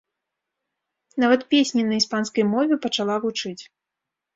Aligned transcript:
Нават 1.25 1.41
песні 1.53 1.81
на 1.93 2.01
іспанскай 2.01 2.51
мове 2.53 2.75
пачала 2.87 3.15
вучыць. 3.25 3.61